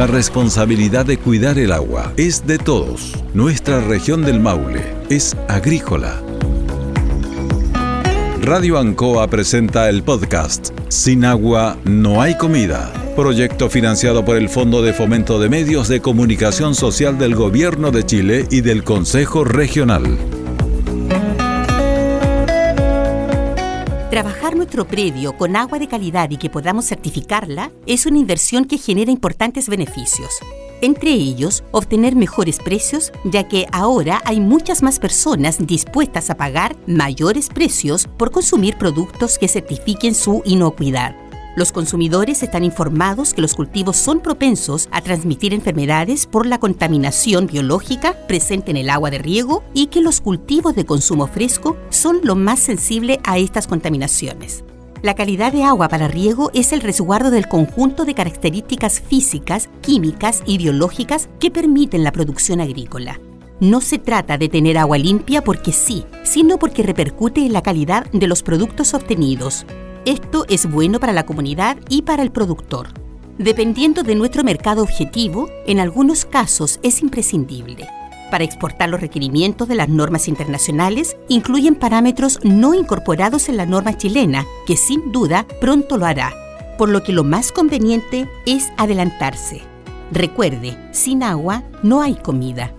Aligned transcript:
La 0.00 0.06
responsabilidad 0.06 1.04
de 1.04 1.18
cuidar 1.18 1.58
el 1.58 1.72
agua 1.72 2.14
es 2.16 2.46
de 2.46 2.56
todos. 2.56 3.12
Nuestra 3.34 3.82
región 3.82 4.24
del 4.24 4.40
Maule 4.40 4.94
es 5.10 5.36
agrícola. 5.46 6.22
Radio 8.40 8.78
Ancoa 8.78 9.28
presenta 9.28 9.90
el 9.90 10.02
podcast 10.02 10.70
Sin 10.88 11.26
agua 11.26 11.76
no 11.84 12.22
hay 12.22 12.38
comida. 12.38 12.90
Proyecto 13.14 13.68
financiado 13.68 14.24
por 14.24 14.38
el 14.38 14.48
Fondo 14.48 14.80
de 14.80 14.94
Fomento 14.94 15.38
de 15.38 15.50
Medios 15.50 15.88
de 15.88 16.00
Comunicación 16.00 16.74
Social 16.74 17.18
del 17.18 17.34
Gobierno 17.34 17.90
de 17.90 18.06
Chile 18.06 18.46
y 18.50 18.62
del 18.62 18.84
Consejo 18.84 19.44
Regional. 19.44 20.16
Trabajar 24.10 24.56
nuestro 24.56 24.88
predio 24.88 25.36
con 25.36 25.54
agua 25.54 25.78
de 25.78 25.86
calidad 25.86 26.28
y 26.30 26.36
que 26.36 26.50
podamos 26.50 26.84
certificarla 26.88 27.70
es 27.86 28.06
una 28.06 28.18
inversión 28.18 28.64
que 28.64 28.76
genera 28.76 29.12
importantes 29.12 29.68
beneficios. 29.68 30.40
Entre 30.80 31.12
ellos, 31.12 31.62
obtener 31.70 32.16
mejores 32.16 32.58
precios, 32.58 33.12
ya 33.22 33.46
que 33.46 33.66
ahora 33.70 34.20
hay 34.24 34.40
muchas 34.40 34.82
más 34.82 34.98
personas 34.98 35.64
dispuestas 35.64 36.28
a 36.28 36.36
pagar 36.36 36.74
mayores 36.88 37.48
precios 37.50 38.08
por 38.16 38.32
consumir 38.32 38.76
productos 38.78 39.38
que 39.38 39.46
certifiquen 39.46 40.16
su 40.16 40.42
inocuidad. 40.44 41.14
Los 41.56 41.72
consumidores 41.72 42.44
están 42.44 42.62
informados 42.62 43.34
que 43.34 43.42
los 43.42 43.54
cultivos 43.54 43.96
son 43.96 44.20
propensos 44.20 44.88
a 44.92 45.00
transmitir 45.00 45.52
enfermedades 45.52 46.26
por 46.26 46.46
la 46.46 46.60
contaminación 46.60 47.48
biológica 47.48 48.14
presente 48.28 48.70
en 48.70 48.76
el 48.76 48.88
agua 48.88 49.10
de 49.10 49.18
riego 49.18 49.64
y 49.74 49.86
que 49.86 50.00
los 50.00 50.20
cultivos 50.20 50.76
de 50.76 50.86
consumo 50.86 51.26
fresco 51.26 51.76
son 51.88 52.20
lo 52.22 52.36
más 52.36 52.60
sensible 52.60 53.18
a 53.24 53.38
estas 53.38 53.66
contaminaciones. 53.66 54.62
La 55.02 55.14
calidad 55.14 55.52
de 55.52 55.64
agua 55.64 55.88
para 55.88 56.06
riego 56.06 56.52
es 56.54 56.72
el 56.72 56.82
resguardo 56.82 57.30
del 57.32 57.48
conjunto 57.48 58.04
de 58.04 58.14
características 58.14 59.00
físicas, 59.00 59.70
químicas 59.80 60.42
y 60.46 60.56
biológicas 60.58 61.28
que 61.40 61.50
permiten 61.50 62.04
la 62.04 62.12
producción 62.12 62.60
agrícola. 62.60 63.18
No 63.58 63.80
se 63.80 63.98
trata 63.98 64.38
de 64.38 64.48
tener 64.48 64.78
agua 64.78 64.98
limpia 64.98 65.42
porque 65.42 65.72
sí, 65.72 66.04
sino 66.22 66.58
porque 66.58 66.84
repercute 66.84 67.44
en 67.44 67.52
la 67.52 67.62
calidad 67.62 68.08
de 68.12 68.26
los 68.28 68.42
productos 68.42 68.94
obtenidos, 68.94 69.66
esto 70.04 70.44
es 70.48 70.70
bueno 70.70 71.00
para 71.00 71.12
la 71.12 71.26
comunidad 71.26 71.76
y 71.88 72.02
para 72.02 72.22
el 72.22 72.30
productor. 72.30 72.88
Dependiendo 73.38 74.02
de 74.02 74.14
nuestro 74.14 74.44
mercado 74.44 74.82
objetivo, 74.82 75.48
en 75.66 75.80
algunos 75.80 76.24
casos 76.24 76.78
es 76.82 77.00
imprescindible. 77.02 77.88
Para 78.30 78.44
exportar 78.44 78.88
los 78.88 79.00
requerimientos 79.00 79.66
de 79.66 79.74
las 79.74 79.88
normas 79.88 80.28
internacionales 80.28 81.16
incluyen 81.28 81.74
parámetros 81.74 82.38
no 82.42 82.74
incorporados 82.74 83.48
en 83.48 83.56
la 83.56 83.66
norma 83.66 83.96
chilena, 83.96 84.46
que 84.66 84.76
sin 84.76 85.10
duda 85.10 85.46
pronto 85.60 85.96
lo 85.96 86.06
hará, 86.06 86.32
por 86.78 86.88
lo 86.88 87.02
que 87.02 87.12
lo 87.12 87.24
más 87.24 87.50
conveniente 87.50 88.28
es 88.46 88.72
adelantarse. 88.76 89.62
Recuerde, 90.12 90.76
sin 90.92 91.22
agua 91.22 91.62
no 91.82 92.02
hay 92.02 92.14
comida. 92.14 92.72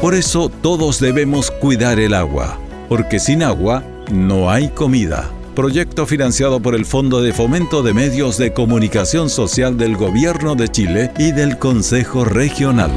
Por 0.00 0.14
eso 0.14 0.48
todos 0.48 1.00
debemos 1.00 1.50
cuidar 1.50 1.98
el 1.98 2.14
agua, 2.14 2.56
porque 2.88 3.18
sin 3.18 3.42
agua 3.42 3.82
no 4.10 4.48
hay 4.50 4.68
comida 4.68 5.30
proyecto 5.58 6.06
financiado 6.06 6.60
por 6.60 6.76
el 6.76 6.86
Fondo 6.86 7.20
de 7.20 7.32
Fomento 7.32 7.82
de 7.82 7.92
Medios 7.92 8.38
de 8.38 8.52
Comunicación 8.52 9.28
Social 9.28 9.76
del 9.76 9.96
Gobierno 9.96 10.54
de 10.54 10.68
Chile 10.68 11.10
y 11.18 11.32
del 11.32 11.58
Consejo 11.58 12.24
Regional. 12.24 12.92